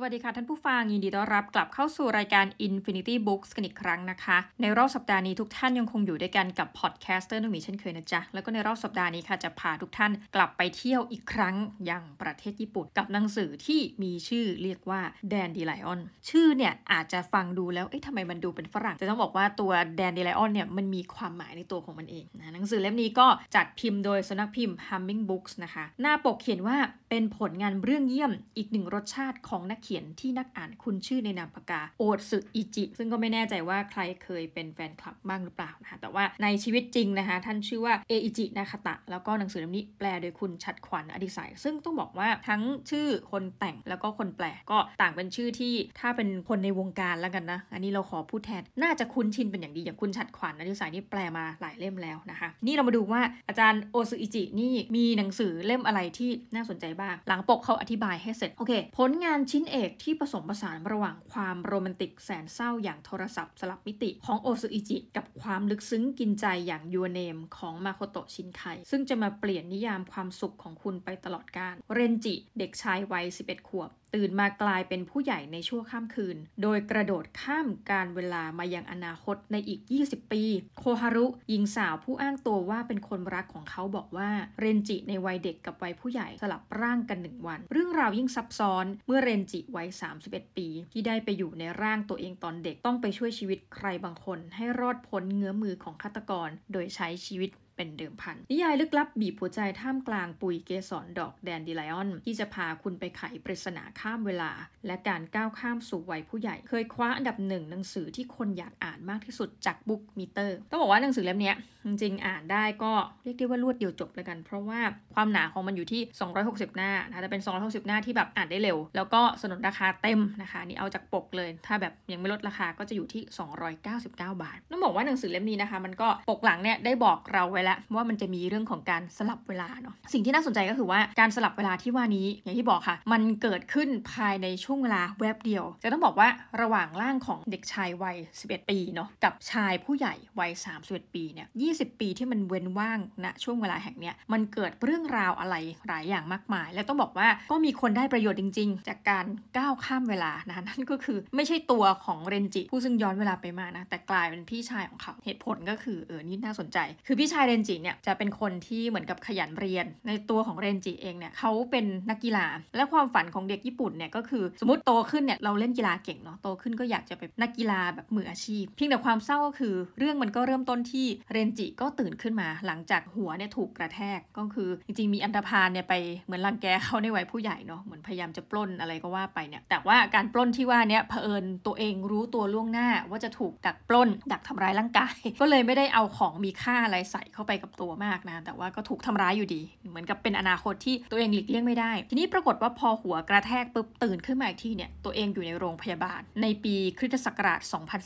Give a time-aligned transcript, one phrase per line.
[0.00, 11.54] สวัสดีค่ะท่านผู้ฟังยินดีต้อนรับกลับเข้าสู่รายการ Infinity Books กันอีกครั้งนะคะ ในรอบสัปดาห์นี้ทุกท่านยังคงอยู่ด้วยกันกับ podcaster นุ่มีเช่นเคยนะจ๊ะ แล้วก็ในรอบสัปดาห์นี้ค่ะจะพาทุกท่านกลับไปเที่ยวอีกครั้ง
[11.86, 15.00] อย่างประเทศญี่ปุ่น กับหนังสือที่มีชื่อเรียกว่า
[15.32, 26.76] Dandelion ชื่อเนี่ยอาจจะฟังดูแล้วเอ๊ะทำไมมันดูเป็นฝรั่งจะต้องบอกว่าตัว Dandelion เนี่ยมันมีความหมายในตัวของมันเองนะหนังสือเล่มนี้ก็จัดพิมพ์โดยสำนักพิมพ์ Humming Books นะคะ หน้าปกเขียนว่า
[27.10, 73.68] เป็นผลงานเรื่องเยี่ยมอีกหนึ่งรสชาติของนักขียนที่นักอ่านคุ้นชื่อในนามปากกาโอตสึอิจิ ซึ่งก็ไม่แน่ใจว่าใครเคยเป็นแฟนคลับบ้างหรือเปล่านะคะแต่ว่าในชีวิตจริงนะคะ ท่านชื่อว่าเออิจินาคาตะ แล้วก็หนังสือเล่มนี้แปลโดยคุณชัดขวัญอดิศัย ซึ่งต้องบอกว่าทั้งชื่อคนแต่งแล้วก็คนแปลก็ต่างเป็นชื่อที่ถ้าเป็นคนในวงการแล้วกันนะ อันนี้เราขอพูดแทน น่าจะคุ้นชินเป็นอย่างดีอย่างคุณชัดขวัญอดิศัยนี่แปลมาหลายเล่มแล้วนะคะ นี่เรามาดูว่าอาจารย์โอตสึอิจินี่มีหนังสือเล่มอะไรที่น่าสนใจบ้าง หลังปกเขาอธิบายให้เสร็จโอเค ผลงานชิ้นเอกที่ผสมผสานระหว่างความโรแมนติกแสนเศร้าอย่างโทรศัพท์สลับมิติของโอตสึอิจิ กับความลึกซึ้งกินใจอย่าง Your Name ของมาโคโตะชินไคซึ่งจะมาเปลี่ยนนิยามความสุขของคุณไปตลอดกาลเรนจิ เด็กชายวัย 11
[73.68, 80.44] ขวบตื่นมากลายเป็นผู้ใหญ่ในชั่วข้ามคืน โดยกระโดดข้ามการเวลามายังอนาคตในอีก 20 ปี
[80.78, 89.88] โคฮารุหญิงสาวผู้อ้างตัวว่าเป็นคนรักของเขาบอกว่าเรนจิในวัยเด็กกับวัยผู้ใหญ่สลับร่างกันหนึ่งวัน เรื่องราวยิ่งซับซ้อนเมื่อเรนจิวัย
[90.22, 104.50] 31 ปี ที่ได้ไปอยู่ในร่างตัวเองตอนเด็กต้องไปช่วยชีวิตใครบางคน ให้รอดพ้นเงื้อมือของฆาตกร โดยใช้ชีวิต เป็นเดิมพัน นิยายลึกลับบีบหัวใจท่ามกลางปุยเกสรดอกแดนดิไลออน ที่จะพาคุณไปไขปริศนาข้ามเวลา
[104.86, 111.52] และการก้าวข้ามสู่วัยผู้ใหญ่ เคยคว้าอันดับหนึ่งหนังสือที่คนอยากอ่านมากที่สุดจากบุ๊กมิเตอร์ต้องบอกว่าหนังสือเล่มนี้
[111.84, 112.92] จริงๆอ่านได้ก็
[113.24, 114.80] เรียกได้ว่ารวดเดียวจบเลยกัน เพราะว่า
[115.14, 116.00] ความหนาของมันอยู่ที่
[116.38, 123.22] 260 หน้านะแต่เป็น 260 หน้าที่แบบอ่านได้เร็ว แล้วก็สนนราคาเต็มนะคะนี่เอาจากปกเลย ถ้าแบบยังไม่ลดราคาก็จะอยู่ที่
[123.68, 136.28] 299 บาทต้องบอกว่าหนังสือเล่มนี้นะคะ มันก็ปกหลังเนี่ยได้บอกเราไว้แล้วว่ามันจะมีเรื่องของการสลับเวลาเนาะสิ่งที่น่าสนใจก็คือว่าการสลับเวลาที่ว่านี้อย่างที่บอกค่ะ มันเกิดขึ้นภายในช่วงเวลาแวบเดียว จะต้องบอกว่า
[136.60, 140.50] ระหว่างร่างของเด็กชายวัย 11 ปีเนาะกับชายผู้ใหญ่วัย
[140.82, 145.54] 31 ปีเนี่ย 20 ปีที่มันเว้นว่างณนะช่วงเวลาแห่งเนี้ยมันเกิดเรื่องราวอะไร
[145.88, 149.26] หลายอย่างมากมาย และต้องบอกว่าก็มีคนได้ประโยชน์จริง ๆ จากการ
[149.56, 162.46] ก้าวข้ามเวลานะนั่นก็คือไม่ใช่ตัวของเรนจิ ผู้ซึ่งย้อนเวลาไปมานะแต่กลายเป็นพี่ชายของเขาเหตุผลก็คือเออนี่น่าสนใจ คือพี่ชายเรนจิเนี่ยจะเป็นคนที่เหมือนกับขยันเรียน ในตัวของเรนจิเองเนี่ยเขาเป็นนักกีฬา
[162.76, 175.94] และความฝันของเด็กญี่ปุ่นเนี่ยก็คือสมมติโตขึ้นเนี่ยเราเล่นกีฬาเก่งเนาะโตขึ้นก็อยากจะเป็นนักกีฬาแบบมืออาชีพ เพียงแต่ความเศร้าก็คือ เรื่องมันก็เริ่มต้นที่เรนจิก็ตื่นขึ้นมา หลังจากหัวเนี่ยถูกกระแทกก็คือ จริงๆ มีอันธพาลเนี่ยไป
[176.26, 197.60] เหมือนรังแกเขาในวัยผู้ใหญ่เนาะเหมือนพยายามจะปล้นอะไรก็ว่าไปเนี่ยแต่ว่าการปล้นที่ว่าเนี่ยเผอิญตัวเองรู้ตัวล่วงหน้าว่าจะถูกดักปล้น ดักทำร้ายร่างกาย ก็เลยไม่ได้เอาของมีค่าอะไรใส่เข้าไปกับตัวมากนะ แต่ว่าก็ถูกทำร้ายอยู่ดี เหมือนกับเป็นอนาคตที่ตัวเองหลีกเลี่ยงไม่ได้ ทีนี้ปรากฏว่าพอหัวกระแทกปุ๊บตื่นขึ้นมาอีกทีเนี่ยตัวเองอยู่ในโรงพยาบาล ในปีคริสตศักราช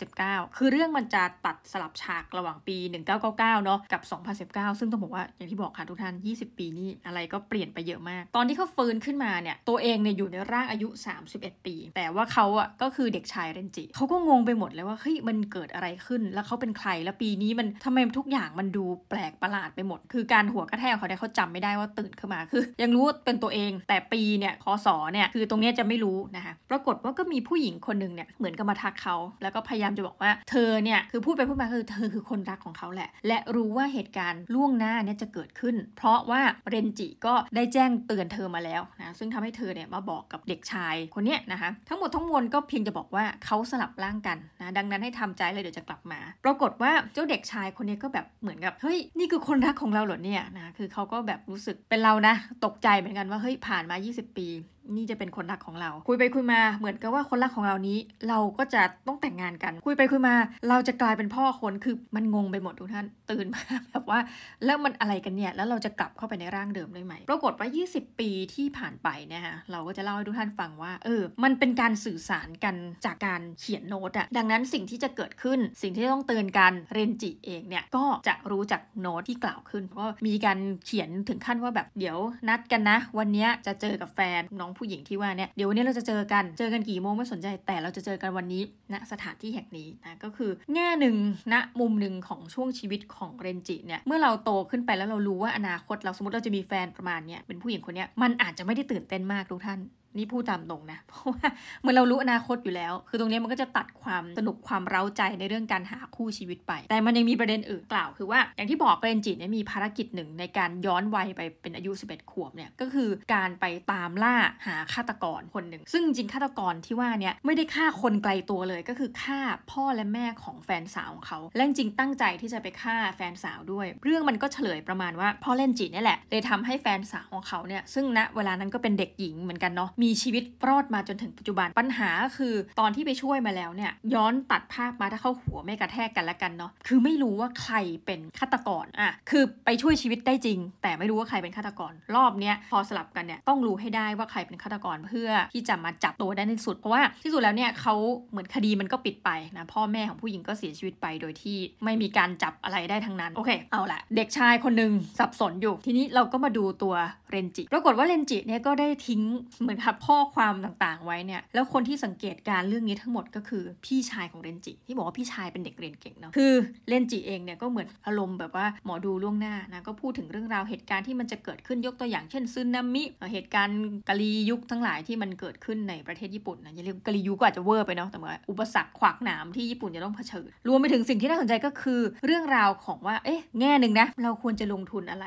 [0.07, 2.77] 2019 คือเรื่องมันจะตัดสลับฉากระหว่างปี
[3.21, 4.03] 1999 เนาะกับ
[4.49, 10.89] 2019 ซึ่งต้องบอกว่าอย่างที่บอกค่ะทุกท่าน 20 ปีนี้อะไรก็เปลี่ยนไปเยอะมาก ตอนที่เขาฟื้นขึ้นมาเนี่ยตัวเองเนี่ยอยู่ในร่างอายุ
[11.29, 54.49] 31 ปี แต่ว่าเขาอะก็คือเด็กชายเรนจิเขาก็งงไปหมดเลยว่าเฮ้ยมันเกิดอะไรขึ้นแล้วเขาเป็นใครแล้วปีนี้มันทำไมทุกอย่างมันดูแปลกประหลาดไปหมด คือการหัวกระแทกเขาเนี่ยเขาจำไม่ได้ว่าตื่นขึ้นมาคือ ยังรู้เป็นตัวเอง แต่ปีเนี่ยคศเนี่ยคือตรงนี้จะไม่รู้นะคะปรากฏว่าก็มีผู้หญิงคนหนึ่งเนี่ยเหมือนกับมาทักเขา แล้วก็พยายามจะบอกว่าเธอเนี่ยคือพูดไปพูดมาคือเธอคือคนรักของเขาแหละ และรู้ว่าเหตุการณ์ล่วงหน้าเนี่ยจะเกิดขึ้น เพราะว่าเรนจิก็ได้แจ้งเตือนเธอมาแล้วนะซึ่งทำให้เธอเนี่ยมาบอกกับเด็กชายคนเนี้ยนะคะทั้งหมดทั้งมวลก็เพียงจะบอกว่าเขาสลับร่างกันนะดังนั้นให้ทำใจเลยเดี๋ยวจะกลับมา ปรากฏว่าเจ้าเด็กชายคนนี้ก็แบบเหมือนกับเฮ้ยนี่คือคนรักของเราเหรอเนี่ยนะคือเขาก็แบบรู้สึกเป็นเรานะ ตกใจเหมือนกันว่าเฮ้ยผ่านมา 20 ปี
[54.97, 57.99] นี่จะเป็นคนรักของเรา คุยไปคุยมาเหมือนกับว่าคนรักของเรานี้
[58.29, 60.35] เราก็จะต้องแต่งงานกัน คุยไปคุยมา
[60.69, 64.21] เราจะกลายเป็นพ่อคนคือมันงงไปหมดทุกท่านตื่นมาแบบว่า
[64.65, 72.75] แล้วมันอะไรกันเนี่ย แล้วเราจะกลับเข้าไปในร่างเดิมได้ไหมปรากฏว่า 20 ปีที่ผ่านไปเนี่ยฮะเราก็จะเล่าให้ทุกท่านฟังว่าเออมันเป็นการสื่อสารกัน
[73.05, 82.19] จากการเขียนโน้ตอะดังนั้นสิ่งที่จะเกิดขึ้น สิ่งที่ต้องเตือนกันเรนจิเองเนี่ยก็จะรู้จากโน้ตที่กล่าวขึ้น เพราะมีการเขียนถึงขั้นว่าแบบเดี๋ยว
[82.49, 91.17] นัดกันนะ วันนี้จะเจอกับแฟนน้องผู้หญิงที่ว่าเนี่ยเดี๋ยววันนี้เราจะเจอกันเจอกันกี่โมงไม่สนใจ แต่เราจะเจอกันวันนี้ณนะสถานที่แห่งนี้นะก็คือแง่หนึ่ง
[91.53, 99.81] ณนะมุมหนึ่งของช่วงชีวิตของเรนจิเนี่ยเมื่อเราโตขึ้นไปแล้วเรารู้ว่าอนาคต เราสมมติเราจะมีแฟนประมาณเนี้ยเป็นผู้หญิงคนเนี้ยมันอาจจะไม่ได้ตื่นเต้นมากทุกท่าน
[100.17, 101.49] นี่พูดตามตรงนะ เพราะว่า
[101.83, 114.37] เมื่อเรารู้อนาคตอยู่แล้ว คือตรงนี้มันก็จะตัดความสนุกความเร้าใจในเรื่องการหาคู่ชีวิตไป แต่มันยังมีประเด็นอื่นกล่าว คือว่าอย่างที่บอกเรนจิเนี่ยมีภารกิจหนึ่งในการย้อนวัยไปเป็นอายุ 11 ขวบเนี่ยก็คือการไปตามล่า
[114.67, 137.77] หาฆาตกรคนหนึ่ง ซึ่งจริงฆาตกรที่ว่าเนี่ยไม่ได้ฆ่าคนไกลตัวเลยก็คือฆ่าพ่อและแม่ของแฟนสาวของเขาและจริงตั้งใจที่จะไปฆ่าแฟนสาวด้วย เรื่องมันก็เฉลยประมาณว่าพ่อเล่นจินี่แหละเลยทำให้แฟนสาวของเขาเนี่ยซึ่งณเวลานั้นก็เป็นเด็กหญิงเหมือนกันเนาะมีชีวิตรอดมาจนถึงปัจจุบันปัญหาคือตอนที่ไปช่วยมาแล้วเนี่ยย้อนตัดภาพมาถ้าเข้าหัวไม่กระแทกกันแล้วกันเนาะคือไม่รู้ว่าใคร
[138.07, 147.95] เป็นฆาตกรอะคือไปช่วยชีวิตได้จริง แต่ไม่รู้ว่าใครเป็นฆาตกร รอบเนี้ยพอสลับกันเนี่ยต้องรู้ให้ได้ว่าใครเป็นฆาตกรเพื่อที่จะมาจับตัวได้ในสุดเพราะว่าที่สุดแล้วเนี่ยเขา
[148.31, 156.95] เหมือนคดีมันก็ปิดไปนะพ่อแม่ของผู้หญิงก็เสียชีวิตไปโดยที่ไม่มีการจับอะไรได้ทั้งนั้นโอเค เอาละเด็กชายคนหนึ่งสับสนอยู่ทีนี้เราก็มาดูตัว
[157.33, 159.23] เรนจิปรากฏว่าเรนจิเนี่ยก็ได้ทิ้ง
[159.63, 166.53] เหมือนกับข้อความต่างๆ ไว้เนี่ยแล้วคนที่สังเกตการเรื่องนี้ทั้งหมดก็คือพี่ชายของเรนจิ ที่บอกว่าพี่ชายเป็นเด็กเรียนเก่งเนาะคือ
[166.89, 173.79] เรนจิเองเนี่ยก็เหมือนอารมณ์แบบว่าหมอดูล่วงหน้านะก็พูดถึงเรื่องราวเหตุการณ์ที่มันจะเกิดขึ้นยกตัวอย่างเช่นซึนามิเหตุการณ์
[174.09, 185.27] กาลียุคทั้งหลายที่มันเกิดขึ้นในประเทศญี่ปุ่นนะอย่าเรียกกาลียุคก็อาจจะเวอร์ไปเนาะแต่ว่าอุปสรรคขวากหนามที่ญี่ปุ่นจะต้องเผชิญรวมไปถึงสิ่งที่น่าสนใจก็คือ เรื่องราวของว่าเอ๊ะแง่หนึ่งนะเราควรจะลงทุนอะไร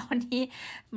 [0.00, 0.42] ตอนนี้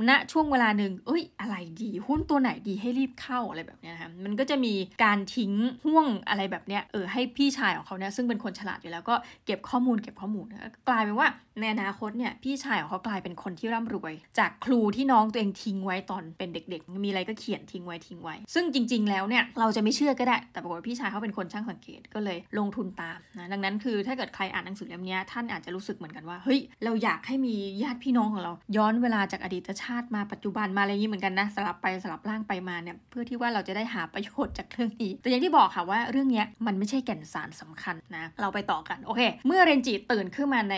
[0.10, 4.74] ณช่วงเวลาหนึ่งเอ้ย อะไรดี หุ้นตัวไหนดีให้รีบเข้าอะไรแบบนี้นะคะมันก็จะมี
[5.04, 5.54] การทิ้ง
[5.86, 9.16] ห่วงอะไรแบบเนี้ยเออให้พี่ชายของเขาเนี่ยซึ่งเป็นคนฉลาดอยู่แล้วก็
[9.46, 11.28] เก็บข้อมูลเก็บข้อมูลนะกลายเป็นว่า
[11.62, 40.76] ในอนาคตเนี่ยพี่ชายของเขากลายเป็นคนที่ร่ำรวย จากครูที่น้องตัวเองทิ้งไว้ตอนเป็นเด็ก ๆ มีอะไรก็เขียนทิ้งไว้ทิ้งไว้ ซึ่งจริง ๆ แล้วเนี่ยเราจะไม่เชื่อก็ได้ แต่ปรากฏว่าพี่ชายเขาเป็นคนช่างสังเกตก็เลยลงทุนตามนะดังนั้นคือถ้าเกิดใครอ่านหนังสือเล่มนี้ท่านอาจจะรู้สึกเหมือนกันว่าเฮ้ยเราอยากให้มีญาติพี่น้องของเรา ย้อนเวลาจากอดีตชาติมาปัจจุบันมาอะไรอย่างนี้เหมือนกันนะสลับไปสลับร่างไปมาเนี่ยเพื่อที่ว่าเราจะได้หาประโยชน์จากเรื่องนี้ แต่อย่างที่บอกค่ะว่าเรื่องนี้มันไม่ใช่แก่นสารสำคัญนะเราไปต่อกันโอเค เมื่อเรนจิตื่นขึ้นมาใน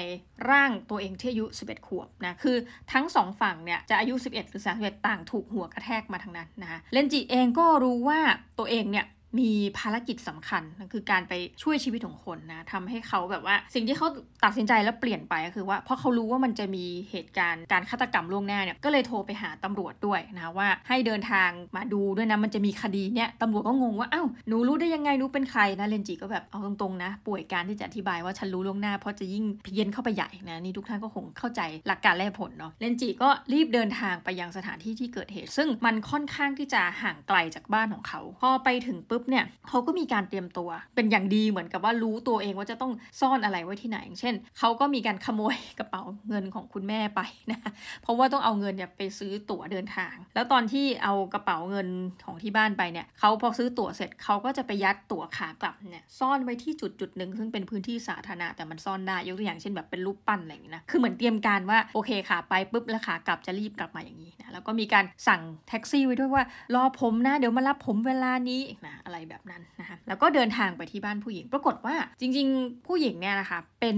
[0.49, 2.57] ร่างตัวเองที่อายุ 11 ขวบนะคือ
[2.93, 8.19] ทั้งสองฝั่งเนี่ยจะอายุ 11 หรือ 31 ต่างถูกหัวกระแทกมาทางนั้นนะคะเลนจิเองก็รู้ว่า
[8.59, 9.05] ตัวเองเนี่ย
[9.39, 9.49] มี
[9.79, 11.33] ภารกิจสำคัญนั่นคือการไป
[11.63, 14.07] ช่วยชีวิตของคนนะทำให้เขาแบบว่า สิ่งที่เขา
[14.43, 42.91] ตัดสินใจแล้วเปลี่ยนไปก็คือว่าเพราะเขารู้ว่ามันจะมีเหตุการณ์การฆาตกรรมล่วงหน้าเนี่ยก็เลยโทรไปหาตำรวจด้วยนะว่าให้เดินทางมาดูด้วยนะมันจะมีคดีเนี่ยตำรวจก็งงว่าอ้าวหนูรู้ได้ยังไงหนูเป็นใครนะเรนจิก็แบบเอาตรงๆนะ ป่วยการที่จะอธิบายว่าฉันรู้ล่วงหน้าเพราะจะยิ่งเพี้ยนเข้าไปใหญ่นะนี่ทุกท่านก็คงเข้าใจหลักการและผลเนาะเรนจิก็รีบเดินทางไปยังสถานที่ที่เกิดเหตุ ซึ่งมันค่อนข้างที่จะห่างไกลจากบ้านของเขา พอไปถึงปุ๊บเนี่ยเขาก็มีการเตรียมตัว เป็นอย่างดีเหมือนกับว่ารู้ตัวเองว่าจะต้อง
[43.21, 47.21] ซ่อนอะไรไว้ที่ไหนอย่างเช่นเขาก็มีการขโมยกระเป๋าเงินของคุณแม่ไป
[47.51, 47.59] นะ
[48.03, 51.87] เพราะว่าต้องเอาเงินเนี่ยไปซื้อตั๋วเดินทาง แล้วตอนที่เอากระเป๋าเงิน
[52.25, 66.43] ของที่บ้านไปเนี่ยเขาพอซื้อตั๋วเสร็จเขาก็จะไปยัดตั๋วขากลับเนี่ยซ่อนไว้ที่จุดจุดหนึ่งซึ่งเป็นพื้นที่สาธารณะแต่มันซ่อนได้ยกตัวอย่างเช่นแบบเป็นรูปปั้นอะไรอย่างนี้นะคือเหมือนเตรียมการว่าโอเคค่ะไปปุ๊บแล้วขากลับจะรีบกลับมาอย่างนี้นะแล้วก็มีการสั่งแท็กซี่ไว้ด้วยว่า
[66.75, 73.97] รอผมนะเดี๋ยวมารับผมเวลานี้นะอะไรแบบนั้นนะคะแล้วก็เดินทางไปที่บ้านผู้หญิง ปรากฏว่าจริง ๆ ผู้หญิงเนี่ยนะคะเป็น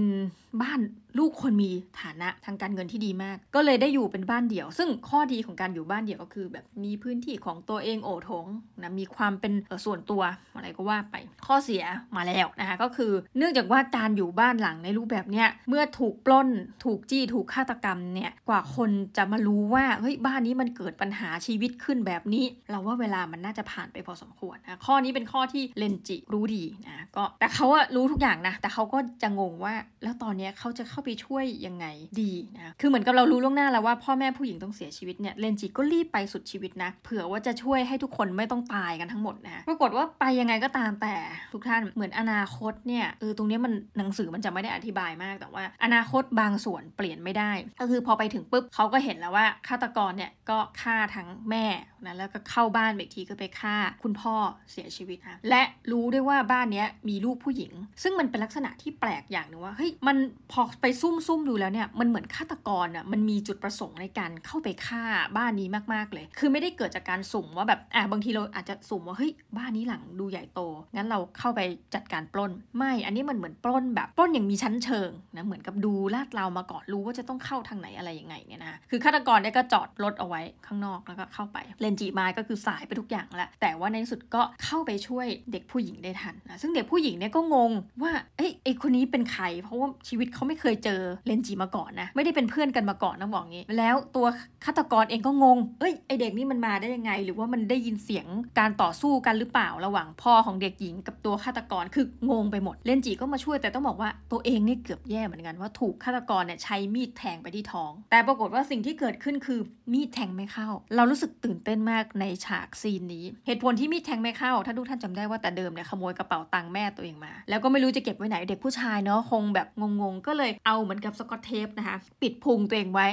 [0.62, 0.80] บ้าน
[1.18, 8.46] ลูกคนมีฐานะทางการเงินที่ดีมาก ก็เลยได้อยู่เป็นบ้านเดี่ยว ซึ่งข้อดีของการอยู่บ้านเดี่ยวก็คือ แบบมีพื้นที่ของตัวเองโอทง
[8.82, 9.52] นะมีความเป็น
[9.84, 10.22] ส่วนตัว
[10.54, 11.16] อะไรก็ว่าไป
[11.46, 11.82] ข้อเสีย
[12.16, 16.48] มาแล้วนะคะก็คือ เนื่องจากว่าการอยู่บ้านหลังในรูปแบบเนี้ยเมื่อถูกปล้น
[16.84, 31.86] ถูกจี้ถูกฆาตกรรมเนี่ยกว่าคนจะมารู้ว่าเฮ้ยบ้านนี้มันเกิดปัญหาชีวิตขึ้นแบบนี้ เราว่าเวลามันน่าจะผ่านไปพอสมควรนะข้อนี้เป็นข้อที่เลนจิรู้ดีนะก็แต่เขาอะรู้ทุกอย่างนะแต่เขาก็จะงงว่าแล้วตอนนี้เขาจะเข้าไปช่วยยังไง
[32.20, 41.14] ดีนะคือเหมือนกับเรารู้ล่วงหน้าแล้วว่าพ่อแม่ผู้หญิงต้องเสียชีวิตเนี่ยเลนจิก็รีบไปสุดชีวิตนะ เผื่อว่าจะช่วยให้ทุกคนไม่ต้องตายกันทั้งหมดนะปรากฏว่าไปยังไงก็ตามแต่
[41.52, 51.66] ทุกท่านเหมือนอนาคตเนี่ยเออตรงนี้มันหนังสือมันจะไม่ได้อธิบายมากแต่ว่า อนาคตบางส่วนเปลี่ยนไม่ได้ ก็คือพอไปถึงปุ๊บเขาก็เห็นแล้วว่าฆาตกรเนี่ยก็ฆ่าทั้งแม่
[52.06, 54.34] นะแล้วก็เข้าบ้านอีกทีก็ไปฆ่า คุณพ่อ
[54.72, 60.16] เสียชีวิตนะและรู้ด้วยว่าบ้านนี้มีลูกผู้หญิง ซึ่งมันเป็นลักษณะที่แปลกอย่างหนึ่งว่าเฮ้ยมัน
[60.52, 65.02] พอไปซุ่มซุ่มดูแล้วเนี่ยมันเหมือนฆาตกรอะมันมีจุดประสงค์ในการเข้าไปฆ่า
[65.36, 70.60] บ้านนี้มากๆเลย คือไม่ได้เกิดจากการสุ่มว่าแบบอะบางทีเราอาจจะสุ่มว่าเฮ้ยบ้านนี้หลังดูใหญ่โต
[70.94, 71.60] งั้นเราเข้าไป
[71.94, 87.72] จัดการปล้น ไม่ อันนี้มันเหมือนปล้นแบบปล้นอย่างมีชั้นเชิงนะเหมือนกับดูลาดเรามาก่อนรู้ว่าจะต้องเข้าทางไหนอะไรยังไงเนี่ยนะคือฆาตกรเนี่ยก็จอดรถเอาไว้ข้างนอกแล้วก็เข้าไปเลนนจิมาก็คือสายไปทุกอย่างแล้วแต่ว่าในที่สุดก็เข้าไปช่วยเด็กผู้หญิงได้ทันนะซึ่งเด็กผู้หญิงเนี่ยก็งง
[88.02, 94.26] ว่าเอ้ยไอคนนี้เป็นใคร เพราะว่าชีวิตเขาไม่เคยเจอเลนจิมาก่อนนะไม่ได้เป็นเพื่อนกันมาก่อนนะบอกงี้ แล้วตัว
[94.64, 98.26] ฆาตกรเองก็งงเอ้ยไอเด็กนี่มันมาได้ยังไง หรือว่ามันได้ยินเสียง
[98.58, 109.60] การต่อสู้กันหรือเปล่าระหว่างพ่อของเด็กหญิงกับตัวฆาตกรคืองงไปหมดเลนจิก็มาช่วยแต่ต้องบอกว่าตัวเองนี่เกือบแย่เหมือนกันว่าถูกฆาตกรเนี่ยใช้มีดแทงไปที่ท้อง แต่ปรากฏว่าสิ่งที่เกิดขึ้นคือ
[109.92, 119.68] มีดแทงไม่เข้า เรารู้สึกตื่นเต้นมากในฉากซีนนี้ เหตุผลที่มีดแทงไม่เข้า ถ้าทุกท่านจำได้ว่าแต่เดิมเนี่ยขโมยกระเป๋าตังค์แม่ตัวเองมา แล้วก็ไม่รู้จะเก็บไว้ไหนเด็กผู้ชายเนาะคงแบบ
[120.00, 123.06] งงๆ ก็เลยเอาเหมือนกับสกอตเทปนะคะปิดพุงตัวเองไว้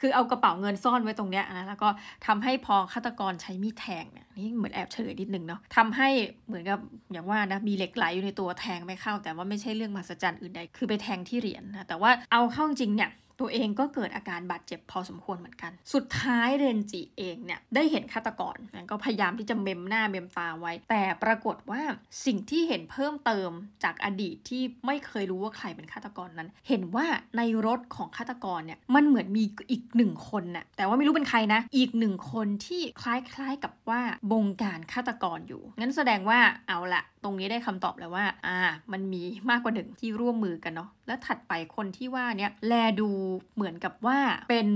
[0.00, 1.88] คือเอากระเป๋าเงินซ่อนไว้ตรงเนี้ยนะแล้วก็
[2.26, 6.08] ทำให้พอฆาตกรใช้มีดแทงเนี่ยนี่เหมือนแอบเฉลยนิดนึงเนาะทำให้
[6.46, 6.78] เหมือนกับ
[7.12, 13.10] อย่างว่านะมีเหล็กไหลอยู่ในตัวแทงไม่เข้า แต่ว่าไม่ใช่เรื่องมหัศจรรย์อื่นใดคือไปแทงที่เหรียญนะแต่ว่าเอาเข้าจริงเนี่ย
[13.40, 18.56] ตัวเองก็เกิดอาการบาดเจ็บพอสมควรเหมือนกัน สุดท้ายเรนจิเองเนี่ยได้เห็นฆาตกร
[18.90, 21.82] ก็พยายามที่จะเมมหน้าเมมตาไว้ แต่ปรากฏว่า
[22.26, 23.50] สิ่งที่เห็นเพิ่มเติม
[23.84, 34.00] จากอดีตที่ไม่เคยรู้ว่าใครเป็นฆาตกรนั้น เห็นว่าในรถของฆาตกรเนี่ยมันเหมือนมีอีกหนึ่งคนน่ะแต่ว่าไม่รู้เป็นใครนะ อีกหนึ่งคนที่คล้ายๆกับว่า
[34.32, 38.58] บงการฆาตกรอยู่ งั้นแสดงว่าเอาละตรงนี้ได้คำตอบแล้วว่า อ่า
[38.92, 43.10] มันมีมากกว่าหนึ่งที่ร่วมมือกันเนาะ แล้วถัดไปคนที่ว่าเนี่ยแลดู
[43.56, 44.18] เหมือนกับว่า
[44.50, 44.68] เป็น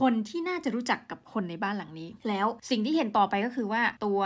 [0.00, 4.20] คนที่น่าจะรู้จักกับคนในบ้านหลังนี้ แล้วสิ่งที่เห็นต่อไปก็คือว่าตัว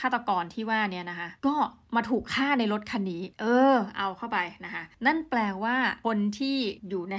[0.00, 1.54] ฆาตกรที่ว่าเนี่ยนะคะ ก็
[1.96, 6.56] มาถูกฆ่าในรถคันนี้ เออ เอาเข้าไปนะคะ นั่นแปลว่าคนที่
[6.88, 7.16] อยู่ใน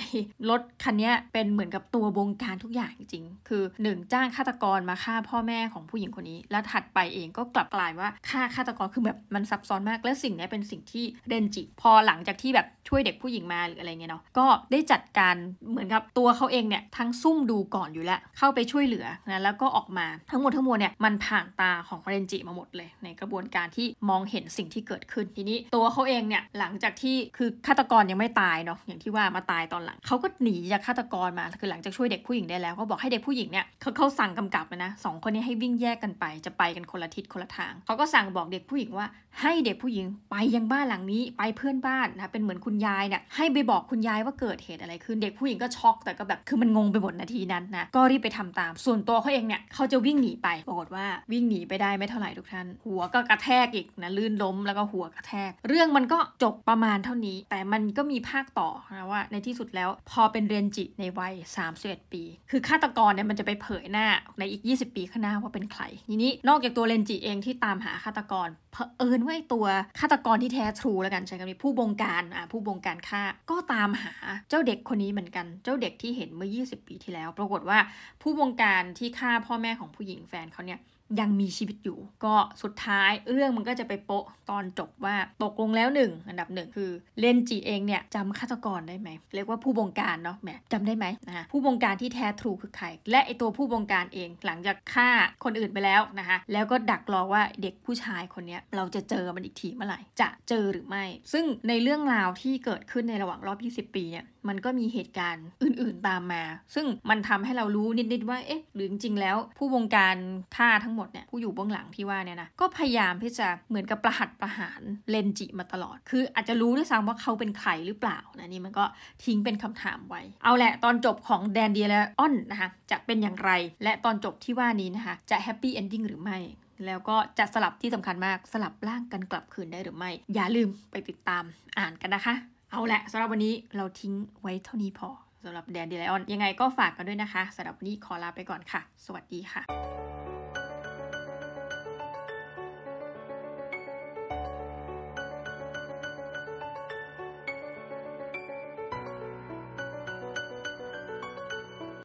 [0.49, 15.35] รถคันนี้เป็นเหมือนกับตัวบงการทุกอย่างจริง คือหนึ่งจ้างฆาตกรมาฆ่าพ่อแม่ของผู้หญิงคนนี้ แล้วถัดไปเองก็กลับกลายว่าฆ่าฆาตกรคือแบบมันซับซ้อนมาก และสิ่งนี้เป็นสิ่งที่เรนจิ พอหลังจากที่แบบช่วยเด็กผู้หญิงมาหรืออะไรเงี้ยเนาะ ก็ได้จัดการ
[15.69, 39.07] เหมือนกับตัวเขาเองเนี่ยทั้งซุ่มดูก่อนอยู่แล้ว เข้าไปช่วยเหลือนะแล้วก็ออกมาทั้งหมดทั้งมวลเนี่ยมันผ่านตาของเรนจิมาหมดเลย ในกระบวนการที่มองเห็นสิ่งที่เกิดขึ้นทีนี้ ตัวเขาเองเนี่ยหลังจากที่คือฆาตกรยังไม่ตายเนาะอย่างที่ว่ามาตายตอนหลังเขาก็หนีจากฆาตกรมาคือหลังจากช่วยเด็กผู้หญิงได้แล้วก็บอกให้เด็กผู้หญิงเนี่ยเขาเขาสั่งกำกับนะสองคนนี้ให้วิ่งแยกกันไปจะไปกันคนละทิศคนละทางเขาก็สั่งบอกเด็กผู้หญิงว่า
[39.41, 61.33] ให้เด็กผู้หญิงไปยังบ้านหลังนี้ไปเพื่อนบ้านนะเป็นเหมือนคุณยายเนี่ยให้ไปบอกคุณยายว่าเกิดเหตุอะไรขึ้นเด็กผู้หญิงก็ช็อกแต่ก็แบบคือมันงงไปหมดนาทีนั้นนะก็รีบไปทำตาม ส่วนตัวเขาเองเนี่ยเขาจะวิ่งหนีไปปรากฏว่าวิ่งหนีไปได้ไม่เท่าไหร่ทุกท่าน หัวก็กระแทกอีกนะลื่นล้มแล้วก็หัวกระแทก เรื่องมันก็จบประมาณเท่านี้ แต่มันก็มีภาคต่อนะว่า ในที่สุดแล้วพอเป็นเรนจิในวัย
[61.73, 64.07] 31 ปี คือฆาตกรเนี่ยมันจะไปเผยหน้า
[64.39, 69.65] ในอีก 20 ปีข้างหน้าว่าเป็นใครทีนี้นอกจากตัวเรนจิเองที่ตามหาฆาตกรเผอิญว่าตัว
[69.99, 74.13] ฆาตกรที่แท้ทรูแล้วกันใช้คำนี้ผู้บงการอ่าผู้บงการฆ่าก็ตามหา
[74.49, 77.79] เจ้าเด็กคนนี้เหมือนกันเจ้าเด็กที่เห็นเมื่อ 20 ปีที่แล้ว ปรากฏว่า
[78.21, 80.79] ผู้บงการที่ฆ่าพ่อแม่ของผู้หญิงแฟนเขาเนี่ย
[81.19, 95.09] ยังมีชีวิตอยู่ ก็สุดท้ายเรื่องมันก็จะไปโปะตอนจบว่าตกลงแล้วหนึ่งอันดับหนึ่งคือเลนจีเองเนี่ยจำฆาตกรได้ไหม เรียกว่าผู้บงการเนาะแหมจำได้ไหมนะคะผู้บงการที่แท้ทรูคือใคร และไอตัวผู้บงการเองหลังจากฆ่า
[95.43, 106.43] คนอื่นไปแล้วนะคะแล้วก็ดักรอว่าเด็กผู้ชายคนนี้เราจะเจอมันอีกทีเมื่อไหร่จะเจอหรือไม่ ซึ่งในเรื่องราวที่เกิดขึ้นในระหว่างรอบ 20 ปีเนี่ย มันก็มีเหตุการณ์อื่นๆตามมา
[106.75, 110.15] ซึ่งมันทำให้เรารู้นิดๆว่าเอ๊ะหรือจริงๆแล้ว ผู้บงการ
[110.55, 118.85] ฆ่าทั้งหมดเนี่ยผู้อยู่เบื้องหลังที่ว่าเนี่ยนะก็พยายามที่จะเหมือนกับประหัตประหารเรนจิมาตลอด คืออาจจะรู้ด้วยซ้ำว่าเขาเป็นใครหรือเปล่านะนี่มันก็
[119.23, 123.51] ทิ้งเป็นคำถามไว้ เอาแหละตอนจบของแดนเดียและอ้อนนะคะจะเป็นอย่างไร
[123.83, 126.39] และตอนจบที่ว่านี้นะคะจะ happy ending หรือไม่
[126.85, 131.43] แล้วก็จะสลับที่สำคัญมากสลับร่างกันกลับคืนได้หรือไม่ อย่าลืมไปติดตาม
[131.77, 132.35] อ่านกันนะคะ
[132.73, 135.09] เอาละสำหรับวันนี้เราทิ้งไว้เท่านี้พอ
[135.43, 139.61] สำหรับแดนเดลไลออนยังไงก็ฝากกันด้วยนะคะสำหรับวันนี้ขอลาไปก่อนค่ะ สวัสดีค่ะ